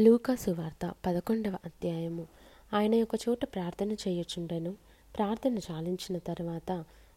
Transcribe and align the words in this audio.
లూకాసు 0.00 0.50
వార్త 0.50 0.94
పదకొండవ 1.06 1.56
అధ్యాయము. 1.64 2.26
ఆయన 2.72 3.02
ఒక 3.02 3.08
చోట 3.28 3.44
ప్రార్థన 3.44 3.92
చేయుచుండెను. 3.92 4.70
ప్రార్థన 5.16 5.58
చాలించిన 5.58 6.18
తర్వాత 6.18 6.72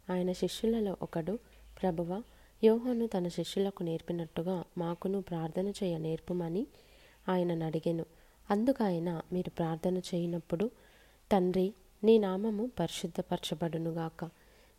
ఆయన 0.09 0.32
శిష్యులలో 0.32 0.97
ఒకడు 1.01 1.39
ప్రభువ 1.81 2.21
యోహాను 2.63 3.07
తన 3.07 3.27
శిష్యులకు 3.27 3.83
నేర్పినట్టుగా 3.83 4.63
మాకును 4.77 5.21
ప్రార్థన 5.21 5.67
చేయ 5.69 5.97
నేర్పుమని 5.97 6.67
ఆయనను 7.29 7.65
అడిగాను. 7.65 8.05
అందుకు 8.52 8.84
ఆయన 8.84 9.21
మీరు 9.34 9.50
ప్రార్థన 9.50 9.98
చేయనప్పుడు 9.98 10.71
తండ్రి 11.32 11.73
నీ 12.04 12.18
నామము 12.18 12.71
పరిశుద్ధపరచబడునుగాక 12.80 14.30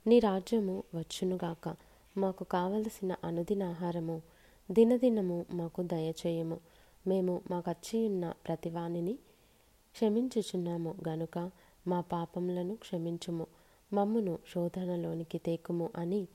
నీ 0.06 0.18
రాజ్యము 0.18 0.82
వచ్చునుగాక 0.94 1.76
మాకు 2.16 2.44
కావలసిన 2.44 3.14
అనుదిన 3.24 3.62
ఆహారము 3.62 4.22
దినదినము 4.70 5.46
మాకు 5.50 5.82
దయచేయము. 5.82 6.60
మేము 7.06 7.40
మాకచ్చి 7.50 8.08
ఉన్న 8.08 8.32
ప్రతివానిని 8.46 9.12
క్షమించుచున్నాము 9.92 10.94
గనుక 11.08 11.50
మా 11.86 12.00
పాపములను 12.00 12.74
క్షమించుము 12.74 13.46
మమ్మును 13.92 14.38
శోధనలోనికి 14.54 15.38
తేకుము 15.38 15.90
అని 15.96 16.28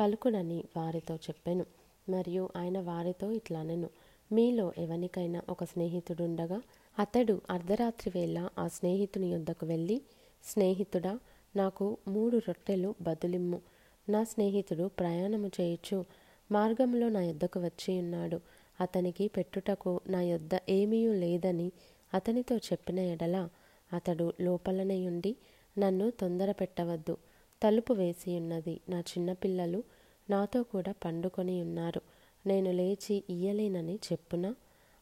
పలుకుడని 0.00 0.64
వారితో 0.76 1.14
చెప్పాను. 1.16 1.66
మరియు 2.08 2.48
ఆయన 2.56 2.80
వారితో 2.80 3.32
ఇట్లానెను 3.32 3.90
మీలో 4.32 4.72
ఎవనికైనా 4.78 5.42
ఒక 5.50 5.64
స్నేహితుడుండగా 5.64 6.62
అతడు 6.98 7.40
అర్ధరాత్రి 7.50 8.12
వేళ 8.14 8.48
ఆ 8.58 8.68
స్నేహితుని 8.68 9.26
యొద్దకు 9.26 9.66
వెళ్ళి 9.66 10.02
స్నేహితుడా 10.44 11.18
నాకు 11.56 11.96
మూడు 12.08 12.36
రొట్టెలు 12.36 12.94
బదులిమ్ము. 13.02 13.60
నా 14.08 14.24
స్నేహితుడు 14.24 14.90
ప్రయాణము 14.98 15.50
చేయొచ్చు 15.60 16.04
మార్గంలో 16.52 17.08
నా 17.08 17.22
యొద్దకు 17.22 17.60
వచ్చి 17.60 17.98
ఉన్నాడు. 17.98 18.40
అతనికి 18.80 19.28
పెట్టుటకు 19.28 20.00
నా 20.08 20.22
యొద్ద 20.22 20.50
ఏమీయూ 20.68 21.12
లేదని 21.12 21.72
అతనితో 22.14 22.56
చెప్పిన 22.56 22.98
ఎడల 22.98 23.48
అతడు 23.92 24.32
లోపలనే 24.40 25.06
ఉండి 25.06 25.36
నన్ను 25.78 26.10
తొందర 26.10 26.52
పెట్టవద్దు. 26.52 27.16
తలుపు 27.62 27.92
వేసి 27.92 28.36
ఉన్నది. 28.36 28.80
నా 28.88 29.00
చిన్నపిల్లలు 29.00 29.82
నాతో 30.30 30.62
కూడా 30.62 30.94
పండుకొని 31.04 31.62
ఉన్నారు. 31.62 32.00
నేను 32.46 32.72
లేచి 32.72 33.24
ఇయ్యలేనని 33.30 33.94
చెప్పున 33.94 34.54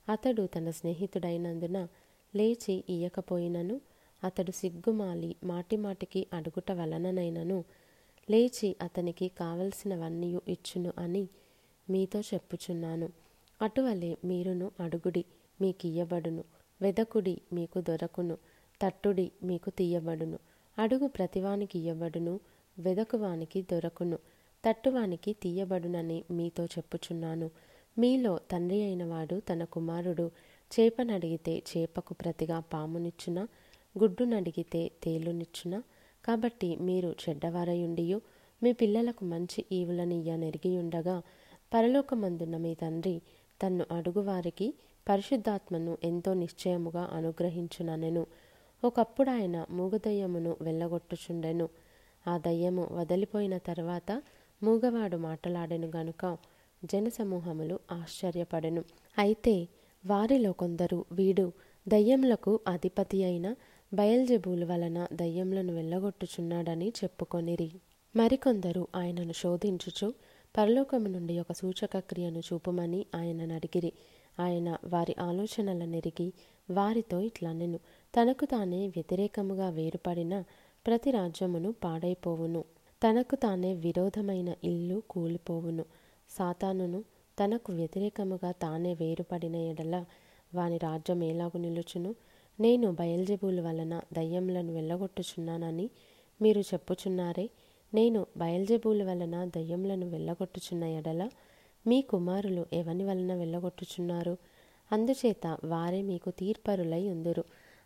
అతడు 0.09 0.47
తన 0.47 0.71
స్నేహితుడైనందున 0.71 1.89
లేచి 2.37 2.85
ఇయ్యకపోయినను 2.89 3.81
అతడు 4.25 4.51
సిగ్గుమాలి 4.51 5.37
మాటిమాటికి 5.45 6.27
అడుగుట 6.33 6.73
వలననైనను 6.73 7.65
లేచి 8.31 8.77
అతనికి 8.83 9.29
కావలసినవన్నీ 9.29 10.39
ఇచ్చును 10.49 10.93
అని 10.99 11.29
మీతో 11.91 12.21
చెప్పుచున్నాను. 12.21 13.22
అటువలే 13.63 14.17
మీరును 14.25 14.71
అడుగుడి 14.81 15.25
మీకియ్యబడును. 15.61 16.45
వెదకుడి 16.83 17.41
మీకు 17.53 17.81
దొరకును 17.81 18.39
తట్టుడి 18.83 19.33
మీకు 19.43 19.71
తీయబడును. 19.71 20.39
అడుగు 20.79 21.07
ప్రతివానికి 21.07 21.79
ఇయ్యబడును 21.79 22.41
వెదకువానికి 22.79 23.63
దొరకును. 23.63 24.19
తట్టువానికి 24.69 25.33
తీయబడునని 25.33 26.25
మీతో 26.31 26.65
చెప్పుచున్నాను. 26.65 27.51
మీలో 27.99 28.41
తండ్రి 28.51 28.83
అయినవాడు 28.83 29.43
తన 29.53 29.65
కుమారుడు. 29.65 30.31
చేపనడిగితే 30.73 31.63
చేపకు 31.71 32.15
ప్రతిగా 32.15 32.61
పామునిచ్చున 32.61 33.47
గుడ్డునడిగితే 33.99 34.91
తేలునిచ్చున. 35.03 35.83
కాబట్టి 36.25 36.77
మీరు 36.77 37.15
చెడ్డవారయుండియు 37.29 38.21
మీ 38.63 38.73
పిల్లలకు 38.73 39.25
మంచి 39.25 39.65
ఈవులనియ్య 39.73 40.37
నెరిగియుండగా 40.37 41.23
పరలోకమందున్న 41.75 42.57
మీ 42.57 42.75
తండ్రి 42.75 43.23
తన్ను 43.63 43.85
అడుగువారికి 43.91 44.75
పరిశుద్ధాత్మను 45.09 45.99
ఎంతో 46.05 46.35
నిశ్చయముగా 46.35 47.11
అనుగ్రహించుననెను. 47.13 48.27
ఒకప్పుడు 48.85 49.31
ఆయన 49.31 49.67
మూగదయ్యమును 49.71 50.57
వెళ్ళగొట్టుచుండెను. 50.61 51.69
ఆ 52.29 52.39
దయ్యము 52.39 52.89
వదిలిపోయిన 52.93 53.59
తర్వాత 53.59 54.23
మూగవాడు 54.63 55.17
మాటలాడెను 55.17 55.91
గనుక 55.97 56.37
జనసమూహములు 56.85 57.81
ఆశ్చర్యపడెను. 57.93 58.85
అయితే 59.19 59.69
వారిలో 60.07 60.53
కొందరు 60.53 61.05
వీడు 61.13 61.53
దయ్యములకు 61.89 62.61
అధిపతి 62.69 63.25
అయిన 63.25 63.55
బయల్జెబూలు 63.95 64.67
వలన 64.67 65.07
దయ్యములను 65.13 65.75
వెళ్ళగొట్టుచున్నాడని 65.75 66.93
చెప్పుకొనిరి. 67.05 67.71
మరికొందరు 68.17 68.89
ఆయనను 68.97 69.33
శోధించుచు 69.33 70.15
పరలోకము 70.57 71.09
నుండి 71.09 71.41
ఒక 71.41 71.53
సూచక 71.53 71.99
క్రియను 71.99 72.39
చూపుమని 72.39 73.07
ఆయన 73.15 73.53
అడిగిరి 73.53 73.93
ఆయన 74.41 74.77
వారి 74.85 75.17
ఆలోచనల 75.21 75.85
నెరిగి 75.85 76.33
వారితో 76.71 77.21
ఇట్లనెను 77.21 77.79
తనకు 78.15 78.45
తానే 78.45 78.89
వ్యతిరేకముగా 78.89 79.69
వేరుపడిన 79.71 80.45
ప్రతి 80.87 81.11
రాజ్యమును 81.11 81.75
పాడైపోవును. 81.85 82.65
తనకు 83.09 83.37
తానే 83.37 83.75
విరోధమైన 83.75 84.55
ఇల్లు 84.65 85.03
కూలిపోవును. 85.11 85.85
సాతానును 86.31 87.05
తనకు 87.45 87.73
వ్యతిరేకముగా 87.73 88.51
తానే 88.51 88.95
వేరుపడిన 88.95 89.57
ఎడల 89.57 90.05
వాని 90.55 90.79
రాజ్యం 90.79 91.23
ఎలాగు 91.23 91.59
నిలుచును? 91.59 92.15
నేను 92.61 92.93
బయల్జెబూలు 92.93 93.63
వలన 93.63 94.01
దయ్యములను 94.13 94.73
వెళ్ళగొట్టుచున్నానని 94.75 95.91
మీరు 96.43 96.61
చెప్పుచున్నారే. 96.61 97.51
నేను 97.95 98.27
బయల్జెబూలు 98.37 99.05
వలన 99.05 99.45
దయ్యములను 99.45 100.07
వెళ్ళగొట్టుచున్న 100.09 100.85
ఎడల 100.85 101.31
మీ 101.87 102.03
కుమారులు 102.03 102.67
ఎవని 102.73 103.05
వలన 103.05 103.35
వెళ్ళగొట్టుచున్నారు? 103.35 104.37
అందుచేత 104.93 105.59
వారే 105.65 106.03
మీకు 106.03 106.31
తీర్పరులై 106.31 107.09
ఉందురు. 107.09 107.45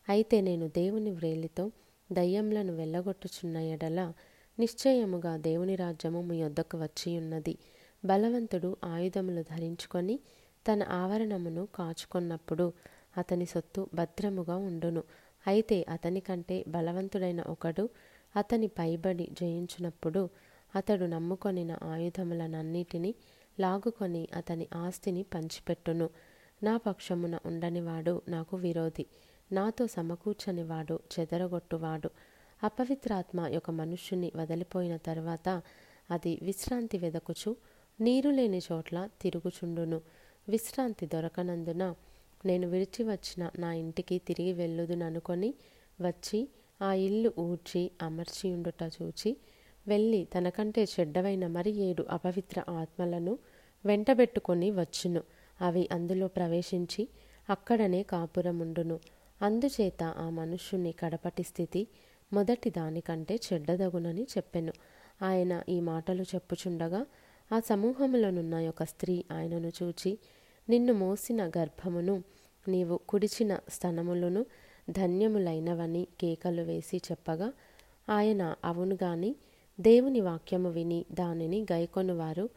అయితే 0.09 0.41
నేను 0.41 0.69
దేవుని 0.69 1.11
వ్రేలితో 1.11 1.71
దయ్యములను 2.13 2.73
వెళ్ళగొట్టుచున్న 2.77 3.57
ఎడల 3.57 4.13
నిశ్చయముగా 4.59 5.37
దేవుని 5.37 5.77
రాజ్యము 5.77 6.23
మీ 6.23 6.43
వద్దకు 6.43 6.79
వచ్చి 6.79 7.19
ఉన్నది. 7.19 7.59
బలవంతుడు 8.05 8.77
ఆయుధములు 8.85 9.43
ధరించుకొని 9.43 10.21
తన 10.67 10.83
ఆవరణమును 10.83 11.69
కాచుకొన్నప్పుడు 11.75 12.73
అతని 13.17 13.47
సొత్తు 13.47 13.89
భద్రముగా 13.95 14.57
ఉండును. 14.57 15.03
అయితే 15.47 15.87
అతని 15.89 16.21
కంటే 16.21 16.65
బలవంతుడైన 16.69 17.43
ఒకడు 17.43 17.89
అతని 18.37 18.67
పైబడి 18.67 19.29
జయించినప్పుడు 19.33 20.31
అతడు 20.77 21.05
నమ్ముకొనిన 21.05 21.77
ఆయుధములనన్నిటినీ 21.83 23.15
లాగుకొని 23.61 24.29
అతని 24.37 24.69
ఆస్తిని 24.75 25.23
పంచిపెట్టును. 25.23 26.11
నా 26.63 26.77
పక్షమున 26.77 27.39
ఉండనివాడు 27.47 28.23
నాకు 28.29 28.57
విరోధి. 28.57 29.07
నాతో 29.53 29.87
సమకూర్చనివాడు 29.87 31.01
చెదరగొట్టువాడు. 31.21 32.11
అపవిత్రాత్మ 32.63 33.47
యొక్క 33.47 33.71
మనుష్యుని 33.71 34.33
వదిలిపోయిన 34.37 34.97
తర్వాత 34.97 35.63
అది 36.11 36.39
విశ్రాంతి 36.43 36.99
వెదకుచు 36.99 37.57
నీరు 38.01 38.31
లేని 38.31 38.61
చోట్ల 38.73 39.09
తిరుగుచుండును. 39.21 40.01
విశ్రాంతి 40.49 41.07
దొరకనందున 41.07 41.95
నేను 42.45 42.69
విడిచి 42.69 43.05
వచ్చిన 43.05 43.51
నా 43.59 43.73
ఇంటికి 43.73 44.19
తిరిగి 44.19 44.53
వెళ్ళుదుననుకొని 44.53 45.55
వచ్చి 46.01 46.49
ఆ 46.83 46.93
ఇల్లు 46.93 47.33
ఊడ్చి 47.39 47.91
అమర్చి 48.03 48.53
ఉండుట 48.53 48.83
చూచి 48.83 49.37
వెళ్ళి 49.89 50.29
తనకంటే 50.39 50.85
చెడ్డవైన 50.85 51.47
మరి 51.47 51.71
ఏడు 51.71 52.07
అపవిత్ర 52.11 52.63
ఆత్మలను 52.71 53.39
వెంటబెట్టుకొని 53.85 54.71
వచ్చును. 54.71 55.23
అవి 55.61 55.89
అందులో 55.93 56.29
ప్రవేశించి 56.29 57.09
అక్కడనే 57.51 58.03
కాపురముండును. 58.03 59.01
అందుచేత 59.43 60.03
ఆ 60.03 60.31
మనుష్యుని 60.31 60.93
కడపటి 60.93 61.43
స్థితి 61.43 61.87
మొదటి 62.33 62.71
దానికంటే 62.71 63.41
చెడ్డదగునని 63.53 64.23
చెప్పెను. 64.23 64.73
ఆయన 65.23 65.63
ఈ 65.69 65.81
మాటలు 65.81 66.23
చెప్పుచుండగా 66.23 67.07
ఆ 67.53 67.61
సమూహంలోనున్న 67.61 68.69
ఒక 68.69 68.83
స్త్రీ 68.83 69.25
ఆయనను 69.33 69.73
చూచి 69.83 70.19
నిన్ను 70.69 70.93
మోసిన 70.93 71.49
గర్భమును 71.59 72.23
నీవు 72.69 73.01
కుడిచిన 73.09 73.59
స్తనములను 73.69 74.47
ధన్యములైనవని 74.91 76.07
కేకలు 76.21 76.63
వేసి 76.63 76.97
చెప్పగా 76.97 77.53
ఆయన 78.09 78.55
అవును 78.65 78.99
గాని 79.03 79.37
దేవుని 79.81 80.21
వాక్యము 80.21 80.71
విని 80.71 81.05
దానిని 81.13 81.67
గైకొనువారు 81.73 82.49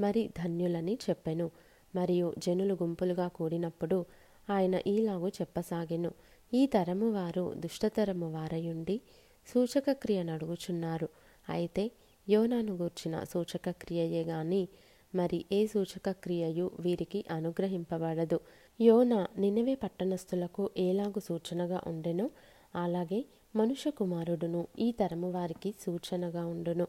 మరి 0.00 0.30
ధన్యులని 0.38 0.98
చెప్పెను. 1.10 1.50
మరియు 1.94 2.34
జనులు 2.38 2.74
గుంపులుగా 2.74 3.28
కూడినప్పుడు 3.28 4.04
ఆయన 4.50 4.80
ఈలాగు 4.86 5.28
చెప్పసాగెను. 5.28 6.12
ఈ 6.54 6.66
తరము 6.66 7.12
వారు 7.12 7.54
దుష్టతరము 7.56 8.32
వారయుండి 8.32 9.00
సూచక 9.46 9.92
క్రియ 9.92 10.22
నడుగుచున్నారు 10.22 11.08
అయితే 11.48 11.90
యోనాను 12.28 12.76
గూర్చిన 12.76 13.24
సూచక 13.24 13.70
క్రియయే 13.70 14.24
గాని 14.24 14.68
మరి 15.14 15.44
ఏ 15.52 15.66
సూచక 15.66 16.10
క్రియయు 16.10 16.70
వీరికి 16.80 17.24
అనుగ్రహింపబడదు. 17.30 18.40
యోన 18.80 19.26
నినవే 19.38 19.74
పట్టణస్థులకు 19.74 20.70
ఏలాగు 20.76 21.20
సూచనగా 21.20 21.80
ఉండెనో? 21.86 22.30
అలాగే 22.74 23.24
మనుష్య 23.56 23.90
కుమారుడును 23.90 24.66
ఈ 24.78 24.92
తరము 24.92 25.30
వారికి 25.30 25.74
సూచనగా 25.80 26.46
ఉండును. 26.46 26.86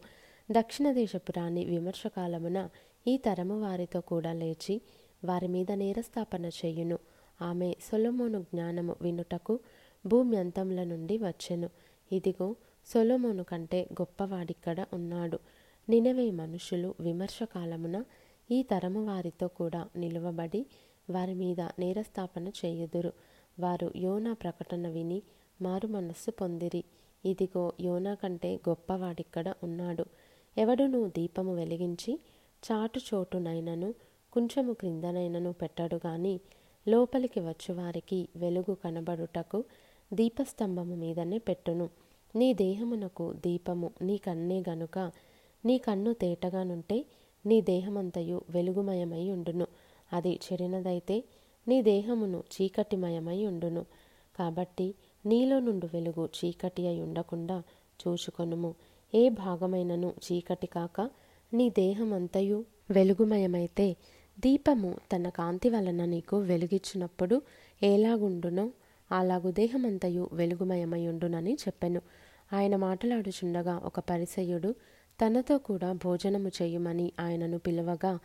దక్షిణ 0.52 0.92
దేశపు 0.92 1.34
రాణి 1.38 1.66
విమర్శకాలమున 1.66 2.70
ఈ 3.08 3.18
తరము 3.18 3.62
వారితో 3.62 4.02
కూడా 4.02 4.34
లేచి 4.34 4.82
వారి 5.26 5.48
మీద 5.48 5.72
నేరస్థాపన 5.72 6.46
చేయును. 6.46 7.00
ఆమె 7.42 7.76
సొలొమోను 7.92 8.40
జ్ఞానము 8.40 8.96
వినుటకు 9.02 9.60
భూమి 10.06 10.38
అంతముల 10.38 10.84
నుండి 10.84 11.18
వచ్చెను. 11.18 11.70
ఇదిగో 12.12 12.56
సొలొమోను 12.86 13.44
కంటే 13.44 13.90
గొప్పవాడిక్కడ 13.94 14.86
ఉన్నాడు. 14.94 15.40
నినవే 15.90 16.32
మనుషులు 16.32 16.94
విమర్శకాలమున 17.00 18.04
ఈ 18.52 18.64
తరము 18.64 19.06
వారితో 19.06 19.48
కూడా 19.48 19.88
నిలువబడి 19.96 20.66
వారి 21.10 21.34
మీద 21.34 21.62
నేరస్థాపన 21.62 22.48
చేయుదురు. 22.48 23.14
వారు 23.60 23.92
యోనా 23.96 24.34
ప్రకటన 24.34 24.88
విని 24.88 25.22
మారు 25.62 25.88
మనస్సు 25.88 26.32
పొందిరి. 26.32 26.84
ఇదిగో 27.26 27.74
యోనా 27.82 28.14
కంటే 28.14 28.60
గొప్పవాడిక్కడ 28.70 29.54
ఉన్నాడు. 29.64 30.06
ఎవడును 30.58 31.08
దీపము 31.08 31.56
వెలిగించి 31.56 32.20
చాటు 32.64 33.00
చోటునైనను 33.10 33.94
కొంచెము 34.34 34.74
క్రిందనైనను 34.74 35.54
పెట్టడు 35.54 35.96
గాని 35.96 36.40
లోపలికి 36.88 37.40
వచ్చువారికి 37.40 38.28
వెలుగు 38.36 38.74
కనబడుటకు 38.74 39.64
దీపస్తంభము 40.14 40.96
మీదనే 40.96 41.38
పెట్టును. 41.38 41.90
నీ 42.36 42.54
దేహమునకు 42.54 43.34
దీపము 43.34 43.92
నీ 44.02 44.18
కన్నే 44.18 44.64
గనుక 44.70 45.12
నీ 45.66 45.78
కన్ను 45.78 46.14
తేటగానుంటే 46.14 47.06
నీ 47.46 47.62
దేహమంతయు 47.62 48.42
వెలుగుమయమై 48.50 49.30
ఉండును. 49.30 49.68
అది 50.14 50.40
చెడినదైతే 50.46 51.24
నీ 51.68 51.82
దేహమును 51.82 52.44
చీకటిమయమై 52.54 53.46
ఉండును. 53.46 53.86
కాబట్టి 54.40 54.96
నీలో 55.26 55.60
నుండి 55.60 55.88
వెలుగు 55.94 56.30
చీకటి 56.38 56.88
అయి 56.88 57.02
ఉండకుండా 57.02 57.64
చూచుకొనుము. 58.02 58.76
ఏ 59.16 59.30
భాగమైనను 59.30 60.14
చీకటి 60.26 60.68
కాక 60.68 61.10
నీ 61.54 61.70
దేహమంతయు 61.70 62.66
వెలుగుమయమైతే 62.92 63.96
దీపము 64.40 64.96
తన 65.16 65.30
కాంతి 65.30 65.70
వలన 65.70 66.06
నీకు 66.06 66.38
వెలుగిచ్చినప్పుడు 66.38 67.42
ఎలాగుండునో 67.84 68.72
అలాగు 69.12 69.52
దేహమంతయు 69.52 70.30
వెలుగుమయమై 70.34 71.08
ఉండునని 71.08 71.54
చెప్పెను. 71.54 72.02
ఆయన 72.54 72.76
మాట్లాడుచుండగా 72.76 73.82
ఒక 73.86 74.00
పరిసయుడు 74.00 74.76
తనతో 75.22 75.58
కూడా 75.58 75.94
భోజనము 75.94 76.52
చేయమని 76.62 77.12
ఆయనను 77.20 77.58
పిలవగా 77.58 78.20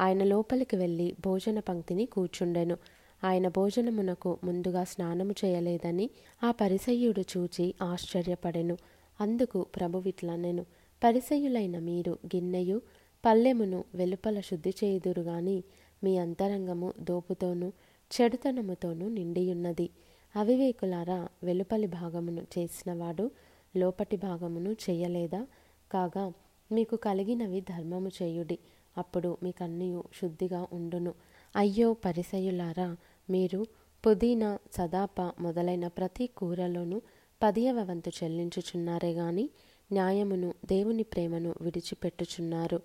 ఆయన 0.00 0.24
లోపలికి 0.24 0.76
వెళ్ళి 0.76 1.16
భోజన 1.24 1.60
పంక్తిని 1.60 2.06
కూర్చుండెను. 2.06 2.76
ఆయన 3.24 3.48
భోజనమునకు 3.48 4.38
ముందుగా 4.44 4.84
స్నానము 4.84 5.34
చేయలేదని 5.44 6.10
ఆ 6.44 6.50
పరిసయ్యుడు 6.50 7.20
చూచి 7.20 7.74
ఆశ్చర్యపడెను. 7.82 8.76
అందుకు 9.20 9.66
ప్రభువిట్లనెను 9.76 10.66
పరిసయ్యులైన 11.04 11.78
మీరు 11.78 12.18
గిన్నెయు 12.26 12.80
పల్లెమును 13.26 13.84
వెలుపల 13.94 14.40
శుద్ధి 14.40 14.74
చేయుదురు 14.84 15.22
గాని 15.22 15.62
మీ 16.04 16.18
అంతరంగము 16.18 16.92
దోపుతోనూ 17.00 17.72
చెడుతనముతోనూ 18.12 19.08
నిండియున్నది. 19.08 19.90
అవివేకులారా 20.36 21.28
వెలుపలి 21.42 21.86
భాగమును 21.86 22.42
చేసినవాడు 22.58 23.30
లోపటి 23.76 24.16
భాగమును 24.16 24.76
చేయలేదా? 24.90 25.46
కాగా 25.92 26.32
మీకు 26.72 26.96
కలిగినవి 26.96 27.60
ధర్మము 27.60 28.10
చేయుడి 28.22 28.58
అప్పుడు 28.98 29.36
మీకన్నీయు 29.42 30.04
శుద్ధిగా 30.22 30.66
ఉండును. 30.72 31.14
అయ్యో 31.56 31.92
పరిసయులారా 31.92 32.96
మీరు 33.30 33.66
పుదీనా 34.06 34.58
సదాప 34.72 35.20
మొదలైన 35.20 35.86
ప్రతి 35.86 36.26
కూరలోనూ 36.26 37.02
పదియవ 37.42 37.82
వంతు 37.82 38.10
చెల్లించుచున్నారే 38.24 39.12
గాని 39.12 39.50
న్యాయమును 39.92 40.54
దేవుని 40.64 41.02
ప్రేమను 41.02 41.54
విడిచిపెట్టుచున్నారు. 41.60 42.80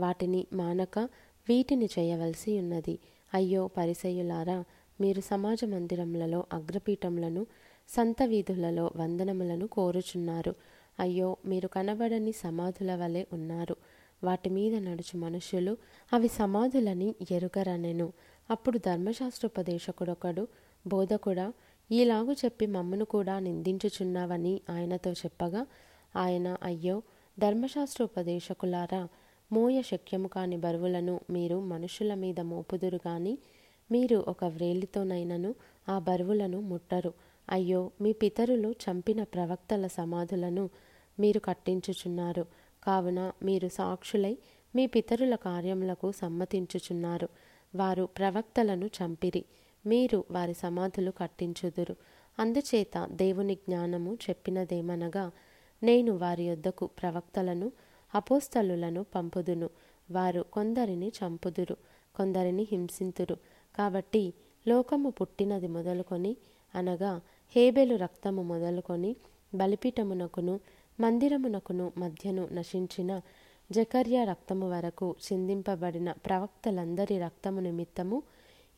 వాటిని 0.00 0.46
మానక 0.52 0.98
వీటిని 1.48 1.88
చేయవలసి 1.98 2.58
ఉన్నది. 2.58 2.98
అయ్యో 3.34 3.66
పరిసయులారా 3.66 4.64
మీరు 5.00 5.20
సమాజ 5.20 5.64
మందిరములలో 5.64 6.46
అగ్రపీఠములను 6.52 7.46
సంత 7.88 8.22
వీధులలో 8.22 8.90
వందనములను 8.96 9.66
కోరుచున్నారు. 9.66 10.54
అయ్యో 11.00 11.36
మీరు 11.46 11.68
కనబడని 11.68 12.32
సమాధుల 12.32 12.94
వలె 12.94 13.24
ఉన్నారు. 13.32 13.76
వాటి 14.24 14.50
మీద 14.50 14.74
నడుచు 14.74 15.18
మనుషులు 15.18 15.76
అవి 16.12 16.28
సమాధులని 16.28 17.14
ఎరుగరనెను. 17.30 18.12
అప్పుడు 18.50 18.78
ధర్మశాస్త్రోపదేశకుడొకడు 18.78 20.48
బోధకుడా 20.86 21.52
ఈలాగు 21.92 22.32
చెప్పి 22.32 22.66
మమ్మను 22.66 23.04
కూడా 23.04 23.38
నిందించుచున్నావని 23.38 24.60
ఆయనతో 24.70 25.12
చెప్పగా 25.12 25.66
ఆయన 26.16 26.56
అయ్యో 26.62 27.02
ధర్మశాస్త్రోపదేశకులారా 27.38 29.08
మోయ 29.52 29.82
శక్యము 29.82 30.28
కాని 30.28 30.56
బరువులను 30.56 31.20
మీరు 31.30 31.60
మనుషుల 31.60 32.14
మీద 32.14 32.40
మోపుదురు 32.40 32.98
గాని 33.08 33.38
మీరు 33.92 34.24
ఒక 34.28 34.44
వ్రేలితోనైనను 34.44 35.54
ఆ 35.88 35.98
బరువులను 35.98 36.60
ముట్టరు. 36.60 37.12
అయ్యో 37.50 37.90
మీ 38.00 38.12
పితరులు 38.12 38.70
చంపిన 38.70 39.22
ప్రవక్తల 39.22 39.86
సమాధులను 39.86 40.70
మీరు 41.20 41.38
కట్టించుచున్నారు. 41.38 42.46
కావున 42.84 43.32
మీరు 43.42 43.68
సాక్షులై 43.68 44.38
మీ 44.76 44.86
పితరుల 44.86 45.34
కార్యములకు 45.34 46.12
సమ్మతించుచున్నారు. 46.12 47.28
వారు 47.76 48.08
ప్రవక్తలను 48.18 48.86
చంపిరి. 48.86 49.44
మీరు 49.86 50.24
వారి 50.30 50.54
సమాధులు 50.54 51.10
కట్టించుదురు. 51.10 51.96
అందుచేత 52.38 53.08
దేవుని 53.12 53.54
జ్ఞానము 53.54 54.14
చెప్పినదేమనగా 54.14 55.30
నేను 55.82 56.16
వారి 56.16 56.44
యొద్దకు 56.44 56.86
ప్రవక్తలను 56.86 57.72
అపోస్తలులను 58.14 59.06
పంపుదును. 59.14 59.70
వారు 60.10 60.44
కొందరిని 60.52 61.08
చంపుదురు 61.08 61.76
కొందరిని 62.16 62.68
హింసింతురు. 62.70 63.36
కాబట్టి 63.76 64.34
లోకము 64.68 65.10
పుట్టినది 65.10 65.66
మొదలుకొని 65.68 66.36
అనగా 66.74 67.20
హేబెలు 67.50 67.96
రక్తము 67.96 68.42
మొదలుకొని 68.42 69.16
బలిపీఠమునకును 69.54 70.60
మందిరమునకును 71.00 71.92
మధ్యను 71.98 72.48
నశించిన 72.52 73.20
జకర్య 73.72 74.24
రక్తము 74.24 74.70
వరకు 74.70 75.16
చిందింపబడిన 75.32 76.12
ప్రవక్తలందరి 76.12 77.18
రక్తము 77.18 77.60
నిమిత్తము 77.60 78.22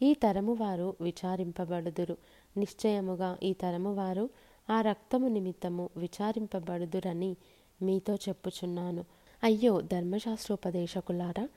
ఈ 0.03 0.15
తరము 0.15 0.53
వారు 0.53 0.97
విచారింపబడుదురు. 1.01 2.17
నిశ్చయముగా 2.57 3.39
ఈ 3.43 3.53
తరము 3.53 3.95
వారు 3.95 4.31
ఆ 4.71 4.81
రక్తము 4.81 5.29
నిమిత్తము 5.29 5.91
విచారింపబడుదురని 5.97 7.37
మీతో 7.83 8.15
చెప్పుచున్నాను. 8.15 9.05
అయ్యో 9.43 9.81
ధర్మశాస్త్రోపదేశకులారా 9.81 11.49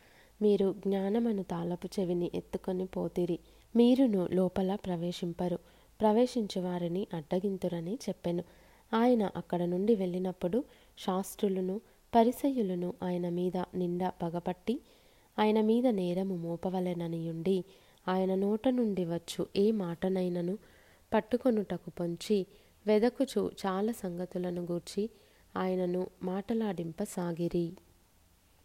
మీరు 0.41 0.75
జ్ఞానమను 0.77 1.43
తాళపు 1.43 1.89
చెవిని 1.99 2.31
ఎత్తుకొని 2.35 2.85
పోతిరి. 2.85 3.39
మీరును 3.75 4.27
లోపల 4.31 4.75
ప్రవేశింపరు. 4.75 5.59
ప్రవేశించు 6.01 6.61
వారిని 6.61 7.07
అడ్డగింతురని 7.13 7.93
చెప్పెను. 7.93 8.43
ఆయన 8.93 9.29
అక్కడ 9.35 9.63
నుండి 9.63 9.95
వెళ్ళినప్పుడు 9.95 10.63
శాస్త్రులను 10.97 11.81
పరిసయులను 12.15 12.93
ఆయన 13.03 13.29
మీద 13.29 13.57
నిండా 13.75 14.09
పగపట్టి 14.09 14.81
ఆయన 15.39 15.61
మీద 15.61 15.87
నేరము 15.87 16.35
మోపవలెననియుండి 16.35 17.63
ఆయన 18.07 18.35
నోట 18.35 18.67
నుండి 18.67 19.05
వచ్చు 19.05 19.47
ఏ 19.55 19.71
మాటనైనను 19.71 20.57
పట్టుకొనుటకు 21.13 21.89
పొంచి 21.89 22.45
వెదకుచు 22.87 23.51
చాలా 23.65 23.91
సంగతులను 23.91 24.61
గూర్చి 24.61 25.09
ఆయనను 25.57 26.07
మాటలాడింపసాగిరి. 26.23 27.73